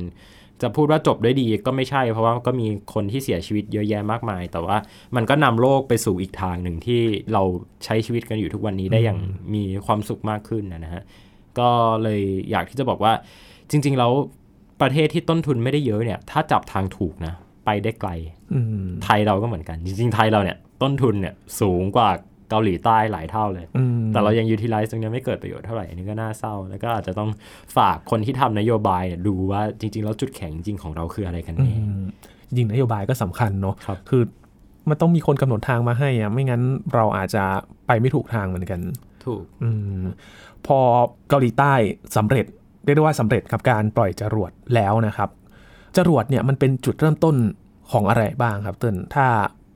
[0.62, 4.78] จะพูดว่าจบด้วยดีก็ไม่ใช่ เพราะว่าก็มีคนที่เสียชีวิตเยอะแยะมากมาย แต่ว่า
[5.16, 7.02] มันก็นำโลกไปสู่อีกทางหนึ่งที่
[7.34, 7.44] เรา
[7.86, 9.20] ใช้ชีวิตกันอยู่ทุกวันนี้ได้อย่าง
[9.54, 11.04] มีความสุขมากขึ้นนะฮะ
[11.60, 11.70] ก็
[12.04, 12.22] เลย
[12.52, 13.14] อยากที่จะบอกว่า
[13.72, 14.12] จริง ๆ แล้ว
[14.82, 17.34] ประเทศที่ต้นทุนไม่ได้เยอะเนี่ย ถ้าจับทางถูกนะ
[17.66, 18.10] ไปได้ไกล
[18.54, 22.10] อืมไทยเราก็เหมือนกัน จริง ๆ ไทยเราเนี่ยต้นทุนเนี่ยสูงกว่า
[22.52, 27.30] เกาหลีใต้หลายเท่าเลยอืมแต่เรายังยูทิลไลซ์ตรงเนี้ยไม่เกิดประโยชน์เท่าไหร่อันนี้ก็น่าเศร้า แล้วก็อาจจะต้อง
[27.78, 32.04] ฝากคนที่ทำนโยบายเนี่ยดูว่าจริง ๆ แล้วจุดแข็งจริงของเราคืออะไรกันอืแน่ม
[32.48, 34.24] จริงนโยบายก็สำคัญเนาะครับคือ
[34.90, 36.62] มันต้องมีคนกำหนดทางมาให้อะไม่งั้น
[36.94, 37.44] เราอาจจะ
[37.88, 38.80] ไปไม่ถูกทางเหมือนกัน
[39.26, 39.70] ถูกอื
[40.02, 40.04] ม
[40.68, 40.80] พอ
[41.30, 41.74] เกาหลีใต้
[42.18, 42.46] สำเร็จ
[42.86, 45.30] เรียกได้ว่าสำเร็จกับการปล่อยจรวดแล้วนะครับ
[45.98, 47.36] จรวดเนี่ยมันเป็นจุดเริ่มต้น
[47.92, 49.26] ของอะไรบ้างครับเติ้ลถ้า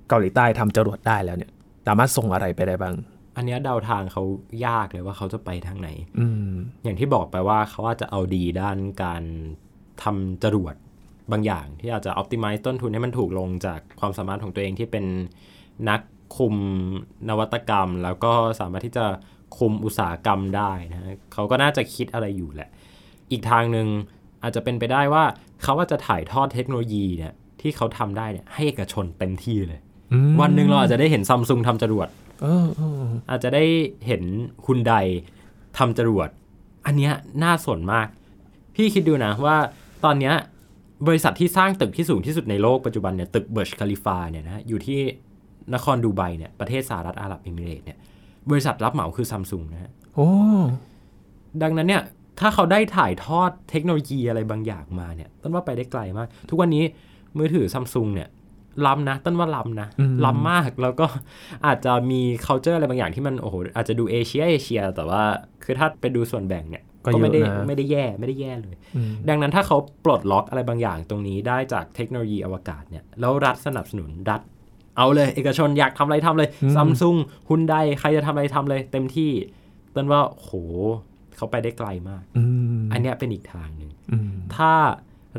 [0.10, 1.52] เกาหลีใต้ทำจรวดได้แล้วเนี่ย
[1.88, 2.96] สามารถส่งอะไรไปได้บ้าง
[3.38, 4.24] อันเนี้ยเดาทางเขา
[4.66, 6.52] ยากเลยว่าเขาจะไปทางไหน อืม
[6.84, 9.24] อย่างที่บอกไปว่าเขาอาจจะเอาดีด้านการ
[10.04, 10.76] ทำจรวด
[11.32, 15.06] บางอย่าง ที่อาจจะ optimize ต้นทุนให้มันถูกลงจากความสามารถของตัวเองที่เป็น
[15.90, 16.02] นัก
[16.38, 16.56] คุม
[17.30, 19.06] นวัตกรรม แล้วก็สามารถที่จะ
[19.58, 22.70] คุมอุตสาหกรรมได้นะฮะเขาก็น่าจะคิดอะไรอยู่แหละ
[23.32, 23.88] อีกทางหนึ่ง
[24.44, 25.24] อาจจะเป็นไปได้ว่า
[25.64, 29.85] เขาอาจจะถ่ายทอดเทคโนโลยีเนี่ยที่เขาทำได้เนี่ยให้เอกชนเต็มที่เลยอืม
[30.42, 32.08] วันหนึ่งเราอาจจะได้เห็นซัมซุงทำจรวด
[32.42, 33.64] เออเอออาจจะได้
[34.08, 34.24] เห็น
[34.66, 34.94] ฮุนได
[35.78, 36.30] ทำจรวด
[36.86, 38.08] อันเนี้ยน่าสนมาก
[38.76, 39.58] พี่คิดดูนะว่า
[40.06, 40.34] ตอนเนี้ย
[41.08, 45.00] บริษัทที่สร้างตึกที่สูงที่สุดในโลกปัจจุบันเนี่ยตึกเบิร์จคาลิฟาเนี่ยนะอยู่ที่
[45.74, 47.98] นครดูไบเนี่ยประเทศสหรัฐอาหรับเอมิเรตส์เนี่ย
[48.50, 50.30] บริษัทรับเหมาคือซัมซุงนะฮะโอ้
[51.62, 52.04] ดังนั้นเนี่ย
[52.40, 56.84] ถ้าเขาได้ถ่ายทอดเทคโนโลยีอะไรบางอย่างมาเนี่ยต้นว่าไปได้ไกลมาก ทุกวันนี้
[57.38, 58.30] มือถือซัมซุงเนี่ย
[58.86, 59.88] ล้ำนะต้นว่าล้ำนะ
[60.26, 61.08] ล้ำมากแล้วก็
[61.66, 65.24] อาจจะมี culture อะไรบางอย่างที่มันโอ้โหอาจจะดูเอเชียเอเชีย แต่ว่า
[65.64, 74.42] คือถ้าไปดูส่วนแบ่งเนี่ยก็เยไม่อะได้นะไม่ได้แย่ไม่ได้แย่เลยอืมดังนั้นถ้าเขาปลดล็อกอะไรบางอย่างตรงนี้ได้จากเทคโนโลยีอวกาศเนี่ยแล้วรัฐสนับสนุนรัฐ
[74.98, 77.16] เอาเลย เอกชนอยากทำอะไรทำเลยซัมซุง
[77.50, 79.32] ฮุนไดใครจะทำอะไรทำเลย เต็มที่
[79.96, 80.52] ต้นว่าโห
[81.38, 82.44] เขาไปได้ไกลมากอื
[82.78, 84.72] มอันเนี้ยเป็นอีกทางหนึ่งอืมถ้า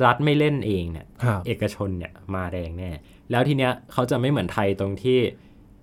[0.04, 2.90] รัฐไม่เล่นเองเนี่ยครับเอกชนเนี่ยมาแรงแน่
[3.30, 5.18] แล้วทีเนี้ยเขาจะไม่เหมือนไทยตรงที่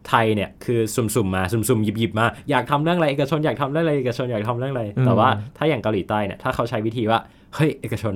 [0.10, 7.20] ไทยเนี่ยคือสุ่มๆมาสุ่มๆหยิบๆมาอยากทำเรื่องอะไรเอกชนอยากทำเรื่องอะไรเอกชนอยากทำเรื่องอะไรแต่ว่าถ้าอย่างเกาหลีใต้เนี่ยถ้าเขาใช้วิธีว่า
[7.56, 8.14] เฮ้ยเอกชน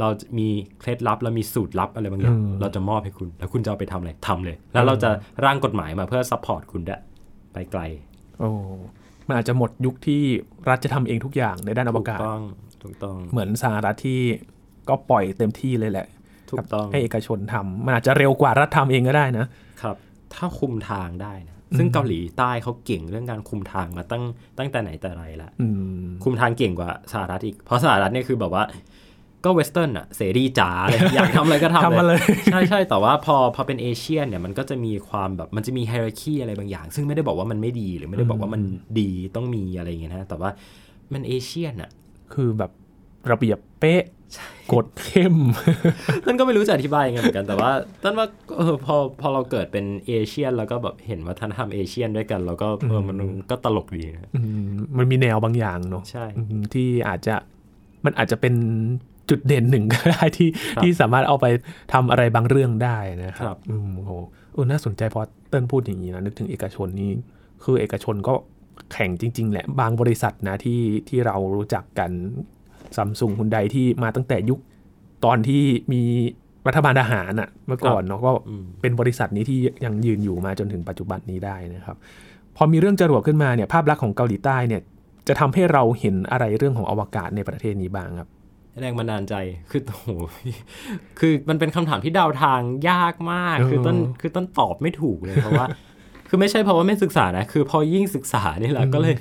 [0.00, 0.48] เราจะมี
[0.80, 5.10] เคล็ดลับเรามีสูตรลับอะไรบางอย่างเราจะมอบให้คุณ แล้วคุณจะเอาไปทำอะไรทำเลย แล้วเราจะ
[5.44, 7.00] ร่างกฎหมายมาเพื่อ support คุณด้วย
[7.52, 7.80] ไปไกล
[8.38, 8.50] โอ้
[9.26, 10.22] มันอาจจะหมดยุคที่
[10.68, 12.42] รัฐจะทำเองทุกอย่างในด้านอวกาศถูกต้อง
[12.82, 14.20] ถูกต้องเหมือนสหรัฐที่
[14.88, 16.06] ก็ปล่อยเต็มที่เลยแหละ
[16.50, 19.46] ถูกต้องให้เอกชนทำมันอาจจะเร็วกว่ารัฐทำเองก็ได้นะ
[19.82, 19.96] ครับ
[20.34, 24.22] ถ้าคุมทางได้นะซึ่งเกาหลีใต้เขาเก่งเรื่องการคุมทางมาตั้ง
[24.58, 25.68] ตั้งแต่ไหนแต่ไรละอื
[26.02, 28.64] มคุมทางเก่งกว่าสหรัฐอีก เพราะสหรัฐเนี่ยคือแบบว่า
[29.44, 32.20] ก็เวสเทิร์นอะเสรีจ๋าเลยอยากทำอะไรก็ทำทำมาเลย
[32.52, 38.62] ใช่ใช่แต่ว่าพอพอเป็นเอเชียนเนี่ยมันก็จะมีความแบบมันจะมีไฮรักีอะไรบางอย่าง ซึ่งไม่ได้บอกว่ามันไม่ดีหรือไม่ได้บอกว่ามัน
[39.00, 40.50] ดีต้องมีอะไรอย่างเงี้ยนะแต่ว่า
[41.12, 41.90] มันเอเชียนอะ
[42.34, 42.70] คือแบบ
[43.30, 44.02] ระเบียบเป๊ะ
[44.72, 45.34] กฎเข้ม
[46.24, 47.70] ต้นก็ไม่รู้จะอธิบายยังไงเหมือนกันแต่ว่า
[48.02, 53.16] ต้นว่าเออพอพอเราเกิดเป็นเอเชียน แล้วก็แบบเห็นวัฒนธรรมเอเชียนด้วยกันแล้วก็เออมัน
[53.50, 57.34] ก็ตลกดีนะอืมมันมีแนวบางอย่างเนาะใช่อืมที่อาจจะ
[58.04, 58.54] มันอาจจะเป็น
[59.30, 61.46] จุดเด่นหนึ่งก็ได้ที่ครับที่สามารถเอาไป
[61.92, 64.10] ทำอะไรบางเรื่องได้นะคครัรับบอืมโอ้โห
[64.52, 67.10] เออน่าสนใจเพราะเติ้ลพูดอย่างนี้นะนึกถึงเอกชนนี่
[67.64, 68.34] คือเอกชนก็
[68.92, 72.10] แข่งจริง ๆ แหละบางบริษัทนะที่ที่เรารู้จักกัน
[72.96, 74.58] ซัมซุงคุณใดที่มาตั้งแต่ยุค
[75.24, 76.02] ตอนที่มี
[76.68, 81.96] รัฐบาลทหารอะเมื่อก่อนเนาะก็อืมเป็นบริษัทนี้ที่ยังยืนอยู่มาจนถึงปัจจุบันนี้ได้นะครับ
[82.56, 84.82] พอมีเรื่องจรวดขึ้นมาเนี่ยภาพลักษณ์ของเกาหลีใต้เนี่ย
[85.28, 88.28] จะทำให้เราเห็นอะไรเรื่องของอวกาศในประเทศนี้บ้างครับ
[88.80, 89.34] แรงบันดาลใจ
[89.70, 90.08] คือโอ้โห
[91.18, 95.66] คือมันเป็นคำถามที่เดาทางยากมากเออคือต้นคือต้นตอบไม่ถูกเลยเพราะว่า
[96.28, 99.14] คือไม่ใช่เพราะว่าไม่ศึกษานะ คือพอยิ่งศึกษานี่แหละก็เลย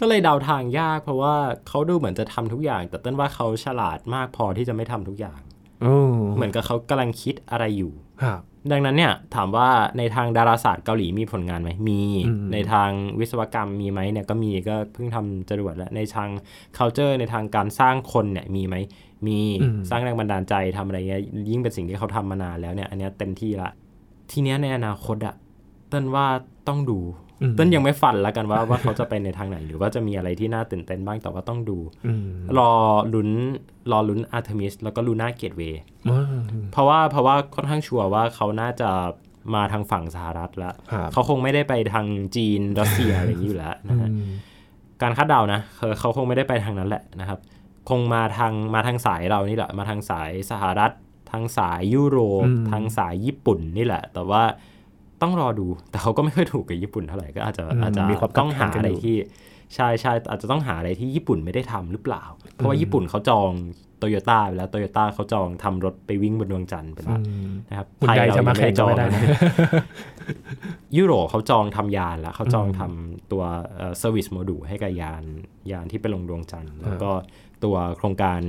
[0.00, 1.34] ก็เลยเดาทางยาก เพราะว่า
[1.68, 5.40] เขาดูเหมือนจะทำทุกอย่าง แต่ต้นว่าเขาฉลาดมากพอที่จะไม่ทำทุกอย่าง
[5.82, 8.40] เออเหมือนกับเขากำลังคิดอะไรอยู่ครับ
[8.72, 16.30] ดังนั้นเนี่ยถามว่าในทางดาราศาสตร์เกาหลีมีผลงานไหมมีอืมในทางวิศวกรรมมีไหมเนี่ยก็มีก็เพิ่งทำจรวดแล้วในทาง
[16.76, 18.74] culture ในทางการสร้างคนเนี่ยมีไหม
[19.26, 19.38] มี
[19.90, 23.70] สร้างแรงบันดาลใจทำอะไรเงี้ยยิ่งเป็นสิ่งที่เขาทำมานานแล้วเนี่ยอันเนี้ยเต็มที่ละ
[24.30, 25.34] ทีเนี้ยในอนาคตอะ
[25.88, 26.26] เต้นว่า
[26.68, 32.26] ต้องดูอืมเต้นยังไม่ฟันแล้วกันว่าว่าเขาจะไปในทางไหน หรือว่าจะมีอะไรที่น่าตื่นเต้นบ้างแต่ว่าต้องดูอืม
[32.58, 32.70] รอ
[33.14, 33.30] ลุ้น
[33.92, 35.62] รอลุ้นอาร์เทมิสแล้วก็ Lunar Gateway
[36.10, 36.22] อ่า
[36.72, 38.90] เพราะว่าเพราะว่าค่อนข้างชัวร์ว่าเขาน่าจะ
[39.54, 44.30] มาทางฝั่งสหรัฐแล้วครับเขาคงไม่ได้ไปทางจีนรัสเซียอะไรอย่างนี้อยู่แล้วนะฮะอืม
[45.02, 47.38] การคาดเดานะเขาเขาคงไม่ได้ไปทางนั้นแหละนะครับ
[47.88, 50.92] คงมาทางมาทางสายเรานี่แหละ มาทางสายสหรัฐ
[51.32, 54.42] ทางสายยุโรปทางสายญี่ปุ่นนี่แหละ แต่ว่า
[55.22, 59.16] ต้องรอดู แต่เขาก็ไม่ค่อยถูกกับญี่ปุ่นเท่าไหร่ก็อาจจะอืมอาจจะมีความต้องหาขัดแย้งกันอะไรอยู่ที่
[59.74, 62.24] ใช่ใช่อาจจะต้องหาอะไรที่ญี่ปุ่นไม่ได้ทำหรือเปล่า
[62.54, 63.50] เพราะว่าญี่ปุ่นเขาจอง
[63.98, 69.30] โตโยต้าไปแล้วโตโยต้าเขาจองทำรถไปวิ่งบนดวงจันทร์ไปแล้วอืมนะครับฮุนไดจะมาแข่งก็องไม่ได้นะนะ
[70.96, 73.42] ยุโรปเขาจองทำยานแล้วเขาจองทำตัว
[73.98, 75.22] service module ให้กับยาน
[75.70, 77.10] ยานที่ไปลงดวงจันทร์แล้วก็
[77.64, 78.40] ตัวโครงการ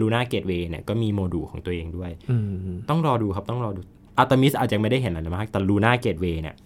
[0.00, 3.80] Lunar Gateway เนี่ยก็มีโมดูลของตัวเองด้วยอืมต้องรอดูครับต้องรอดู
[4.18, 6.56] อาร์เทมิสอาจจะไม่ได้เห็นอะไรมาก แต่ Lunar Gateway เนี่ย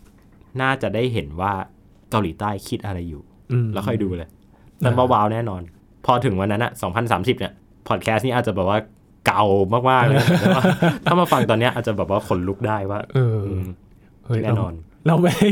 [0.61, 1.53] น่าจะได้เห็นว่า
[2.11, 4.29] เกาหลีใต้คิดอะไรอยู่อืมแล้วค่อยดูเลย
[4.83, 5.63] นั่นว่าว้าวแน่นอน
[6.05, 6.73] พอถึงวันนั้นอะ
[7.07, 7.53] 2030 เนี่ย
[7.89, 8.79] พอดแคสต์นี้อาจจะแบบว่า
[9.27, 9.45] เก่า
[9.91, 10.63] มากๆเลยแต่ว่า
[11.07, 13.69] ถ้ามาฟังตอนเนี้ยอาจจะแบบว่าขนลุกได้ว่าเออม
[14.27, 14.73] เฮ้ยแน่นอน
[15.07, 15.49] เราเราไม่ได้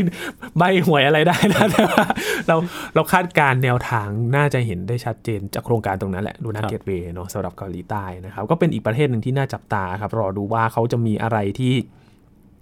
[0.58, 2.04] ใบหวยอะไรได้นะแต่ว่า
[2.48, 2.56] เรา
[2.94, 11.74] เราคาดการณ์แนวทางน่าจะเห็นได้ชัดเจนจากโครงการตรงนั้นแหละดูน่าครับเกตเวย์เนาะสำหรับเกาหลีใต้นะครับ ก็เป็นอีกประเทศหนึ่งที่น่าจับตาครับ รอดูว่าเขาจะมีอะไรที่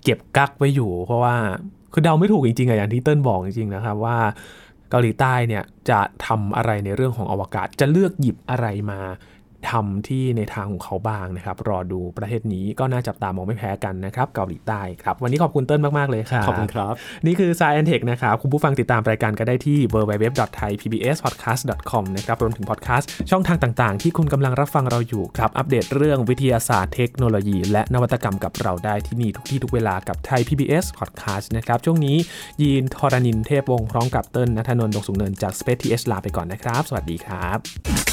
[0.05, 1.35] เก็บกักไว้อยู่ เพราะว่า
[1.93, 4.17] คือเดาไม่ถูกจริงๆอะอย่างที่เติ้ลบอกจริงๆนะครับว่า
[4.91, 9.01] เกาหลีใต้เนี่ยจะทำอะไรในเรื่องของอวกาศจะเลือกหยิบอะไรมา
[9.71, 16.93] ทำที่ในทางของเขาบ้างนะครับ รอดูประเทศนี้ก็น่าจับตามองไม่แพ้กันนะครับ เกาหลีใต้ครับ วันนี้ขอบคุณเติ้ลมาก ๆ เลยครับขอบคุณครับ
[17.27, 32.17] นี่คือ Science Tech นะครับ คุณผู้ฟังติดตามรายการก็ได้ที่ www.thaipbspodcast.com นะครับรวมถึงพอดแคสต์ช่องทางต่างๆ ที่คุณกำลังรับฟังเราอยู่ครับ อัปเดตเรื่องวิทยาศาสตร์เทคโนโลยี และนวัตกรรมกับเราได้ที่นี่ทุกที่ทุกเวลากับไทย PBS Podcast นะครับช่วงนี้
[32.63, 38.12] ยีนทอรานินเทพวงศ์พร้อมกับเติ้ลนัทนนท์ดงสูงเนินจาก Space TH ลาไปก่อนนะครับ สวัสดีครับ